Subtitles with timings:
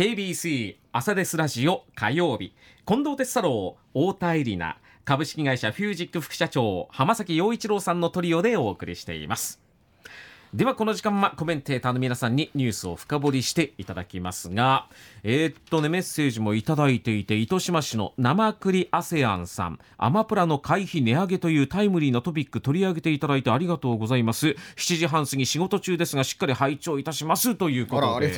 [0.00, 2.54] KBC 朝ですラジオ火曜日。
[2.86, 9.60] 近藤哲太郎太田恵里奈株式会社フュージック副社長浜崎陽一郎さんのトリオでお送りしています。
[10.52, 14.88] ではこの時間はコメンテーターの皆さんにニュースを深掘りしていただきますが
[15.22, 19.78] えー、っとねメッセージもいただいていて糸島市の生栗アセアンさん。
[19.96, 24.48] アマプラの会費値上げというタイムリーなトピック取り上げていただいてありがとうございます。
[24.48, 24.56] 7
[24.96, 28.32] 時半過ぎ仕事中ですがしっかり拝聴いたしますということで。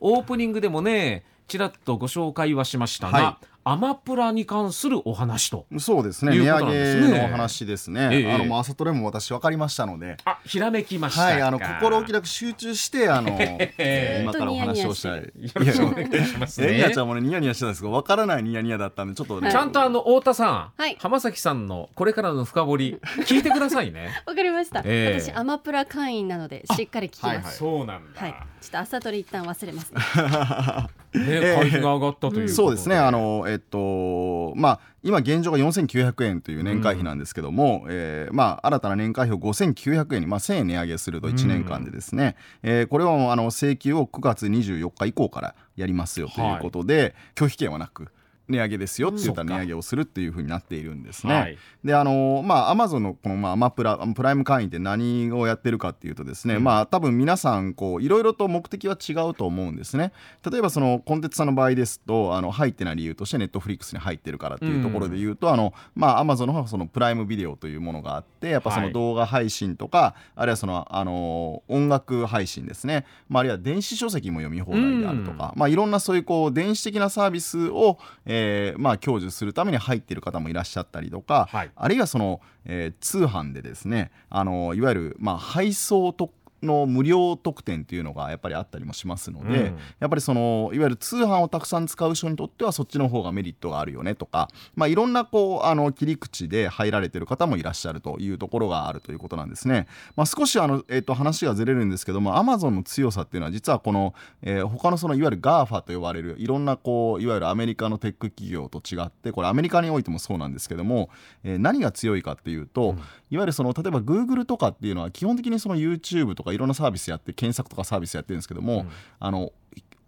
[0.00, 5.66] オープニングでもねちらっとご紹介はしましたが、はいアマプラに関するお話と。
[5.78, 10.18] そうですね、値上げのお話ですね、ええ、あの朝トレも私分かりましたので。
[10.24, 15.20] あひらめきましたはいあの心置きなく集中してあの、えー、今からお話をしたい。
[15.20, 16.72] よろしくお願いしますね。
[16.72, 17.80] ニヤちゃんもねニヤニヤしてたんです。
[17.80, 24.10] けど分からないニヤニヤだったんでちょっとね、ちゃんとあの太田さん、はい、浜崎さんのこれからの深掘り聞いてくださいね。
[24.26, 30.00] わかりました、えー、私アマプラ会員なのでしっかり聞きます、はいはい、そうなんだ、はい、ちょっと朝トレ一旦忘れますね
[31.14, 32.96] ね、会費が上がったというそうですね。
[32.96, 48.08] あのえっとまあ今現状が4900円という年会費なんですけども、うん、えー、まあ、新たな年会費を5900円に、まあ、1000円値上げすると1年間でですね、うん、えー、これはあの請求を9月24日以降からやりますよということで、はい、拒否権はなく。
[48.48, 51.34] 値上げですよって言ったら値上げをするっていうふうになっているんですね。
[51.34, 60.12] はい、であのまあアマゾンのこのまあアマプラプライム会員って何をやってるかっていうとですね、うん、まあ多分皆さんこういろいろと目的は違うと思うんですね。
[60.48, 78.33] 例えばそのコンテンツさんの場合ですとあの入ってない理由としてネットフリックスに入ってるからっていうところで言うと、うん、あのまあアマゾンのそのプライムビデオというものがあってやっぱその動画配信とか、はい、あるいはそのあの音楽配信ですね、まあ、あるいは電子書籍も読み放題であるとか、うん、まあいろんなそういうこう電子的なサービスを、えー、
[78.78, 86.32] まあ享享受するために入っている方もいらっしゃったりとか、はい、あるいはその、えー、通販でですねあのいわゆる、まあ、配送特
[86.64, 99.86] の無料特典っていうのがやっぱりあったりもしますので、うん、やっぱりそのいわゆる通販をたくさん使う人にとってはそっちの方がメリットがあるよねとか、まあ、いろんなこうあの切り口で入られてる方もいらっしゃるというところがあるということなんですね。
[100.16, 111.10] まあ、少しあの、えー、と話がずれるんですけどもアマゾンの強さっていうのは実はこの、えー、他のそのいわゆる GAFA と呼ばれるいろんなこういわゆるアメリカのテック企業と違ってこれアメリカにおいてもそうなんですけども、
[111.42, 113.00] えー、何が強いかっていうと、うん、い
[113.36, 119.52] わゆるその例えば Google とかっていうのは基本的にその YouTube とかいろんなサービスやって検索とかサービスやってるんですけども、うん、あの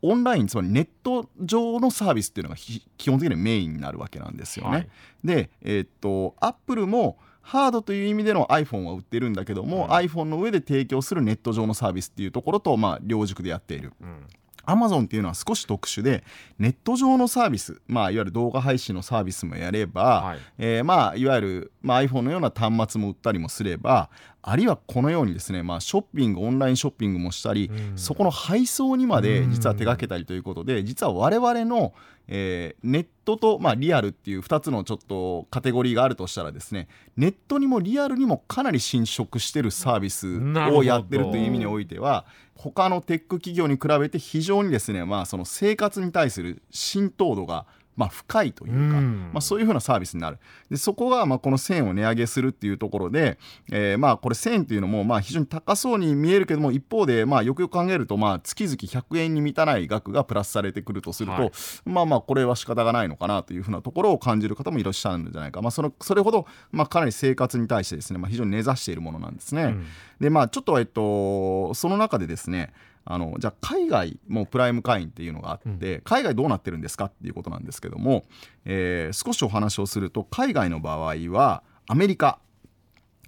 [0.03, 4.71] オンラインつまりネット上のサービスっていうのが基本的にメインになるわけなんですよね。
[4.71, 4.89] はい、
[5.25, 13.93] で、えー、っとアップルもハードという意味での iPhone は売ってるんだけども、うん、iPhone の上で提供するネット上のサービスっていうところと、まあ、両軸でやっている。
[14.01, 14.27] うん。
[14.67, 16.25] アマゾンっていうのは少し特殊で
[16.59, 20.39] ネット上のサービス、まあ、いわゆる動画配信のサービスもやれば、はい。
[20.59, 24.11] えーまあ、いわゆる、まあ、iPhone のような端末も売ったりもすれば
[24.49, 31.93] あるいはこのようにですね、まあ、ショッピングオンラインショッピングもしたり、そこの配送にまで実は手がけたりということで、実は我々の、
[32.29, 40.39] えー、ネットと、まあ、リアルっていう2つのちょっとカテゴリーがあるとしたらですねネットにもリアルにもかなり侵食してるサービス
[40.73, 42.25] をやってるという意味においては
[42.57, 50.39] 他のテック企業に比べて非常にですね、まあ、その生活に対する浸透度がまあ、深いというか、まあ、そういうふうなサービスになる。
[50.71, 53.39] でそこがまあこの1000円を値上げするっていうところで、
[53.71, 61.53] えー、まあこれ1000円っていうのもまあ非常に高そうに見えるけども一方でまあよくよく考えるとまあ月々100円に満たない額がプラスされてくるとすると、はい、
[61.87, 69.63] まあまあこれは仕方がないのかなというふうなところを感じる方もいらっしゃるんじゃないか、まあ、そのそれほどまあかなり生活に対してですね、まあ、非常に根ざしているものなんですね。
[69.65, 69.87] うん、
[70.21, 72.73] でまあちょっとえっとその中でですね
[73.09, 78.25] あのじゃあ海外もプライム会員っていうのがあって、うん、海外どうなってるんですかっていうことなんですけども、
[78.65, 82.41] えー、少しお話をすると海外の場合はアメリカ、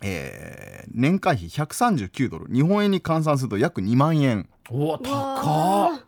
[0.03, 4.49] えー、年会費139ドル日本円に換算すると約2万円。
[4.71, 6.08] お高っ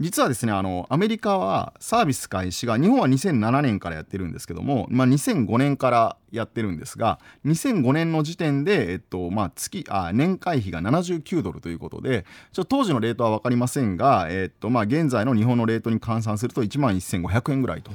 [0.00, 17.92] 実はですねあのアメリカはサービス開始が日本は2007年からやってるんですけども、まあ、2005年からやってるんですが2005年の時点で、えっとまあ月、あ年会費が79ドルということでちょ当時のレートは分かりませんが、えっとまあ、現在の日本のレートに換算すると1万1500円ぐらいと。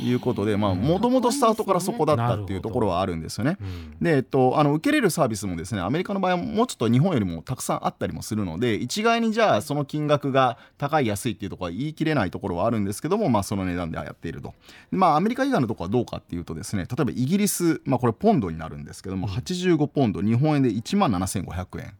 [0.00, 3.58] うんいうことでもともとスタートからそこだったっていうところはあるんですよね。
[4.00, 14.54] で、えっと、あの受けれるサービスもですねアメリカの場合はもうちょっと日本よりもたくさんあったりもするので一概にじゃあその金額が高い安いっていうところは言い切れないところはあるんですけども、まあ、その値段でやっていると。
[14.90, 21.94] まあ、アメリカ以外のところはどうかっていうとですね例えばイギリス、まあ、これポンドになるんですけども、85ポンド日本円で1万7500円。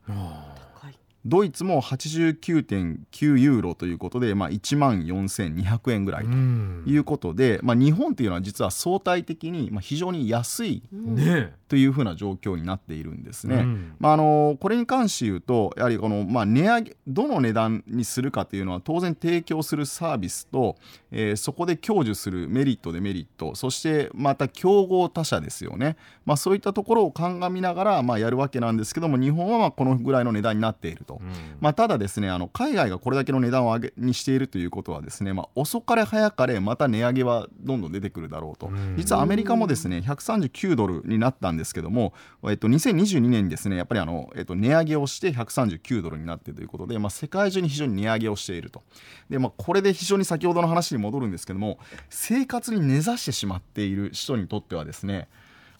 [1.26, 13.56] ドイツも89.9ユーロということで、まあ、1万4200円ぐらいということで、まあ、日本というのは実は相対的にまあ非常に安いねというふうな状況になっているんですね。
[13.56, 13.94] うん。
[13.98, 20.76] まあ、あのこれに関して言うとやはりこの、まあ、値上げどの値段にするかというのは当然提供するサービスと、
[21.10, 31.20] えーそこで享受するメリットデメリットそしてまた競合他社ですよね、まあ、そういったところを鑑みながら、まあ、やるわけなんですけども日本はまあこのぐらいの値段になっていると。
[31.60, 42.12] まあ、ただですねあの海外がこれだけの値段を上げにしているということはですね、まあ、遅かれ早かれまた値上げはどんどん出てくるだろうと、実はアメリカもですね139ドルになったんですけども、
[42.44, 48.82] えっと、2022年にですねやっぱりあの、えっと、値上げをして139ドルになっているということで、まあ、世界中に非常に値上げをしていると。
[49.30, 51.78] で、まあ、これで非常に先ほどの話に戻るんですけども
[52.10, 55.28] 生活に根ざしてしまっている人にとってはですね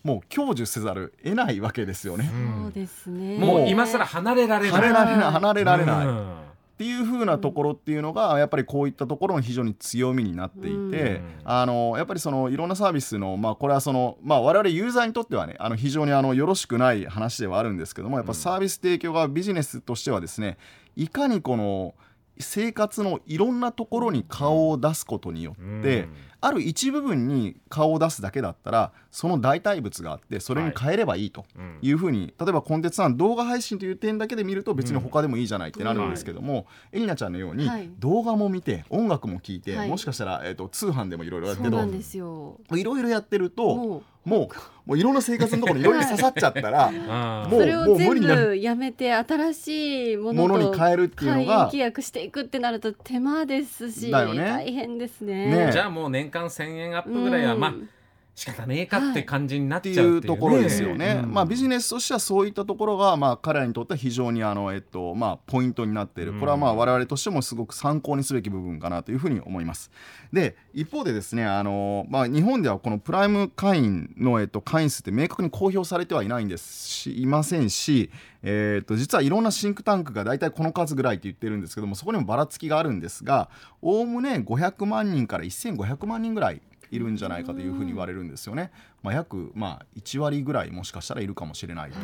[0.05, 2.31] もう享受せざる得ないわけですよね。
[2.63, 3.39] そうですね。
[3.39, 4.83] もう今更離れられない。
[4.83, 5.33] 離れられない。
[5.33, 11.23] 離れられない、うんっていう風なところっていうのがやっぱりこういったところの非常に強みになっていて、うん。
[11.45, 20.59] あのやっぱりそのいろんなサービスのまあこれはそのまあ我々ユーザーにとってはねあの非常にあのよろしくない話ではあるんですけどもやっぱサービス提供がビジネスとしてはですね
[20.97, 21.95] いかにこの
[22.41, 31.79] 生活のいろんなところに顔を出すことによって、うんある一部分に顔を出すだけだったらその代替物があってそれに変えればいいとうん。
[31.81, 37.91] いうふうに、例えばコンテンツさん動画配信という点だけで見ると別に他でもいいじゃないってなるんですけども、エリナちゃんのようにはい。
[37.99, 39.89] 動画も見て音楽も聴いて、はい。
[39.89, 44.57] もしかしたら、えー、と通販でもいろいろやってるいろいろやってるともう
[44.87, 51.69] もういろんな生活のところにいろいろ刺さっちゃったらあー もうそれをもう無全理になやめて新しいものに変えるっていうのが。
[51.71, 54.11] 会員契約していくってなると手間ですしね。
[54.13, 55.67] 大変ですね。
[55.67, 57.89] ねじゃあもう年間1000円アップぐらいはまあうん
[58.35, 61.21] 仕方ねえかって感じになっってちゃういうところですよね。
[61.23, 66.33] うんまあビジネスとしてはそういったところがまあ彼らにとっては非常にあのえっとまあポイントになっている。
[66.35, 69.91] これはまあ我々としてもすごく参考にすべき部分かなというふうに思います。
[70.33, 78.11] で一方でですねあのまあ日本ではこのプライム会員のえっと会員数って明確に公表されてはいないんですしいませんし。
[78.47, 83.49] えっと実はいろんなシンクタンクが大体この数ぐらいって言ってるんですけどもそこにもばらつきがあるんですが
[83.81, 86.61] おおむね500万人から1500万人ぐらい
[86.95, 88.71] いるんじゃないかというふうに言われるんですよね。
[89.03, 91.99] まあ、約、まあ、1割ぐらいもしかしたらいるかもしれないと。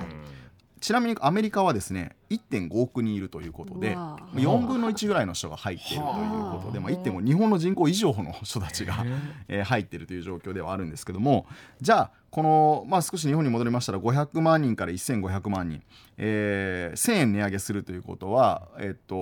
[0.81, 6.04] ちなみにアメリカはですね1.5億人いるということでうわあ4分の1ぐらいの人が入っているという
[6.52, 9.04] ことで、まあ、1.5日本の人口以上の人たちが、
[9.48, 11.46] えー入っているという状況ではあるんですけども
[11.81, 15.82] じゃあこの、まあ、少し日本に戻りましたら500万人から1500万人、
[16.16, 19.14] えー1000円値上げするということは、えっと、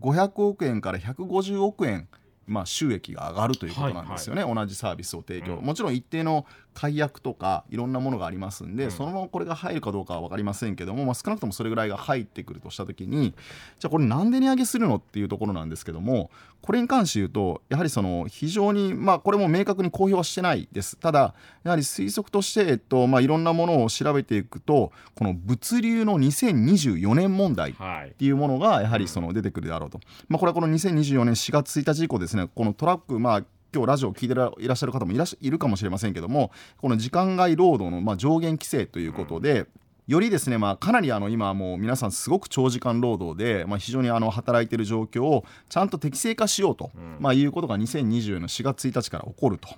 [0.00, 2.08] 500億円から150億円
[2.46, 5.64] まあ、収益が上がるということなんですよね、同じサービスを提供、うん。
[5.64, 8.90] もちろん一定の解約とかいろんなものがありますんで、うん。
[8.90, 13.34] そのままこれが入るかどうかは分かりませんけども、まあ、少なくともそれぐらいが入ってくるとした時に
[13.78, 16.30] じゃあこれなんで値上げするのっていうところなんですけども
[16.60, 20.96] これに関して言うとやはりその非常にまあこれも明確に公表はしてないです。
[20.96, 28.10] ただやはり推測として、えっとまあ、いろんなものを調べていくとこの物流の2024年問題はい。
[28.10, 33.44] っていうものがやはりその出てくるであろうと、まあ、これはこの2024年4月1日以降ですねこのトラックまあ
[33.74, 39.66] 今日ラジオを聞いてらいらっしゃる方もいらっしいるかもしれませんけどもこの時間外労働のまあ上限規制ということで、
[40.06, 49.68] よりですね、まあ、かなりあの今もう皆さんすごく長時間労働で、まあ、非常にあの働いている状況をちゃんと適正化しようと、うんまあ、いうことが2024年の4月1日から起こると。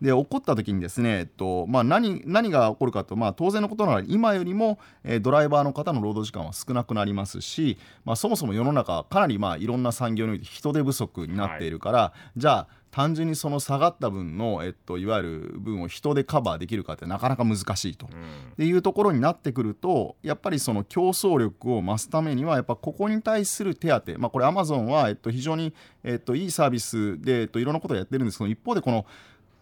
[0.00, 7.76] で起こった時にですね、えっとまあ、何何が起こるかと、まあ、当然のことなら今よりも、えードライバーの方の労働時間は少なくなりますし、
[8.06, 18.06] まあ、そもそも世の中かなりまあいろんな産業において人手不足になっているから、じゃあ単純にその下がった分の、えっと、いわゆる分を人でカバーできるかってなかなか難しいと。
[18.10, 18.52] うん。
[18.52, 29.06] っていうところになってくるとやっぱりその競争力を増すためにはやっぱここに対する手当、まあ、これアマゾンは、えっと、非常に、えっと、いいサービスで、えっと、いろんなことをやってるんですけど一方でこの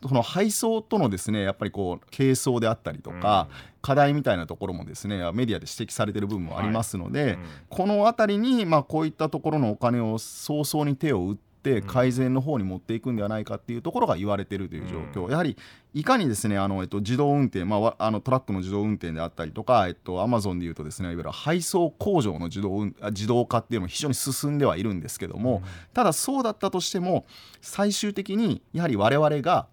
[0.06, 3.48] その配送とのですねやっぱりこう軽装であったりとか、
[3.82, 7.38] 課題みたいなところもですねメディアで指摘されている部分もありますので、うん。
[7.68, 15.56] この辺りに、まあ、こういったところのお金を早々に手を打って改善の方に持っていくんではないかっていうところが言われているという状況、やはり
[15.94, 25.62] いかにですねあの、えっと、自動運転、まあわ、あのトラックの自動運転であったりとか、えっと、アマゾンでいうとですねいわゆる配送工場の自動自動化っていうのも非常に進んではいるんですけども、
[25.92, 27.26] ただそうだったとしても
[27.60, 29.66] 最終的にやはり我々が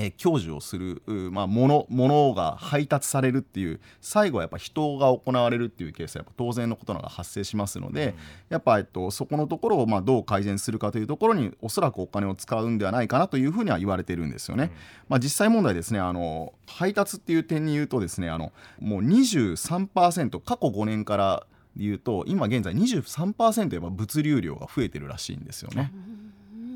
[0.00, 8.14] えー享受をする、うまあ、ものものが配達されるっていう最後はやっぱ人が行われるっていうケースはやっぱ当然のことながら発生しますので、
[8.48, 14.72] やっぱ、えっと、そこのところをまあどう改善するかというところにおそらくお金を使うんではないかなというふうには言われているんですよね。
[15.08, 25.92] まあ、実際問題ですねあの配達っていう点に言うとですねあのもう23%過去5年からでいうと今現在23%やっぱ物流量が増えてるらしいんですよね。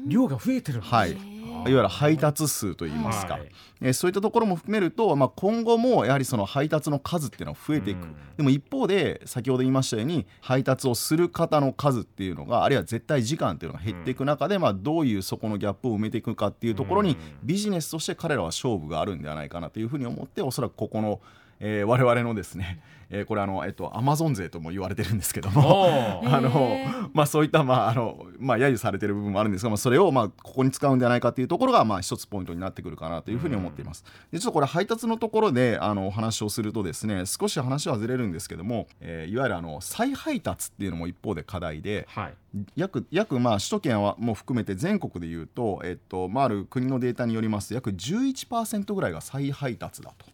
[0.07, 1.34] 量が増えてるはいい
[1.73, 3.49] わゆる配達数といいますか、はい。
[3.81, 8.17] えーそういったところも含めると、まあ、今後もやはりその配達の数っていうのは増えていく、うん。
[8.37, 17.17] でも一方で先ほど言いましたように配達をする方の数っていうのがあるいは絶対時間っていうのが減っていく中で、まあ、どういうそこのギャップを埋めていくかっていうところに、うん。
[17.43, 21.21] ビジネスとして彼らは勝負があるんではないかなというふうに思っておそらくここの、
[21.61, 22.81] えー我々のですね、
[23.11, 26.23] えーこれあの、えっと、アマゾン税とも言われてるんですけども。
[26.27, 34.05] あのへまあ、そういった、まああのまあ、揶揄されてる部分もあるんですが、まあ、それを、まあ、ここに使うんではないかというところが、まあ、一つポイントになってくるかなというふうに思っています。
[34.33, 42.35] でちょっとこれ配達のところであのお話をするとですね少し話はずれるんですけども、えーいわゆるあの再配達っていうのも一方で課題ではい
[42.77, 50.27] 約約まあ首都圏はも含めて全国でいうと、えっとまあ、ある国のデータによりますと約11%ぐらいが再配達だと。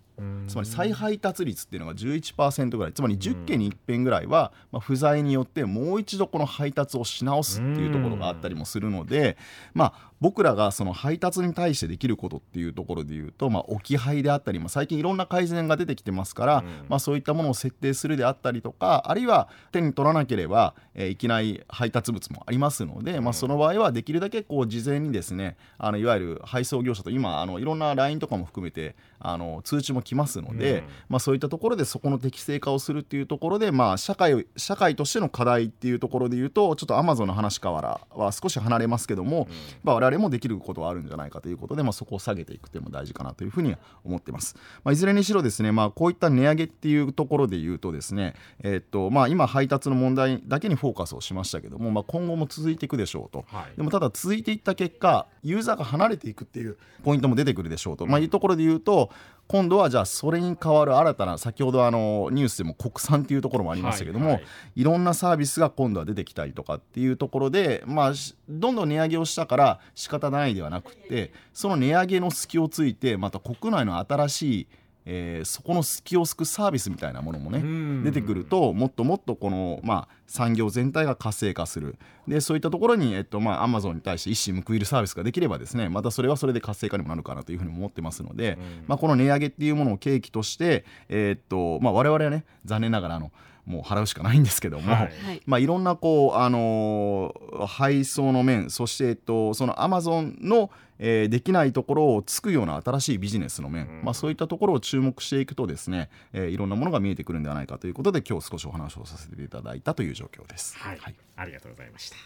[0.47, 2.93] つまり再配達率っていうのが11%ぐらい。
[2.93, 9.37] つまり10件に1遍ぐらいは、まあ、不在によってもう一度この配達をし直すっていうところがあったりもするので、
[9.75, 16.65] まあ、僕らがその配達に対してできることっていうところでいうと、まあ、置き配であったり、まあ、最近いろんな改善が出てきてますから、うん。
[16.89, 30.85] まあ、そういったものを設定するであったりとかあるいは手に取らなければ、えーいけない配達物もありますので、まあ、その場合はできるだけこう事前にですねあのいわゆる配送業者と今あのいろんな LINE とかも含めてあの通知も来ますので、うん。
[31.09, 39.49] まあ、そういったところでそこの適正化をするっていうところで、まあ、社会を社会としての課題っていうところで言うとちょっとアマゾンの話からは少し離れますけども、
[39.83, 44.57] まあ、我々もできることはあるんじゃないかということで、まあ、そこを下げていくっていうのも大事かなというふうには思ってます。
[44.85, 53.45] まあ、いずれにしろですね、まあ、こういった値上げっていうところで言うとですね、えーっとまあ、今配達の問題だけにフォーカスをしましたけども、まあ、今後も続いていくでしょうと。
[53.49, 59.11] はいでもただ続いていった結果ユーザーが離れていくっていうポイントも出てくるでしょうと、まあ、いうところで言うと
[59.51, 64.43] 今度はじゃあそれに代わる新たな先ほどあのニュースでも国産っていうところもありましたけども、はいいは
[64.77, 64.85] い。
[64.85, 74.67] ろんなサービスが今度は出てきたりとかっていうところで、まあ、しどんどん値上げをしたから仕方ないではなくてその値上げの隙をついてまた国内の新しい
[75.13, 78.05] えーそこの隙をすくサービスみたいなものもねうん。
[78.05, 81.97] 出てくるともっともっとこの、まあ、産業全体が活性化する。
[82.29, 93.33] でそういったところに、えっとまあ、アマゾンに対して一矢報いるサービスができればですねまたそれはそれで活性化にもなるかなというふうに思ってますので、まあ、この値上げっていうものを契機として、えーっとまあ、我々はね残念ながらあの
[93.67, 95.01] もう払うしかないんですけども、はい。
[95.03, 95.43] はい。
[95.47, 110.77] まあ、いろんなこう、あのー配送の面そして、えっと、そのアマゾンの、えーできないところをつくような新しいビジネスの面、まあ、そういったところを注目していくとですね、えーいろんなものが見えてくるんではないかということで今日少しお話をさせていただいたという状況です。
[110.79, 110.99] はい、
[111.37, 112.17] ありがとうございました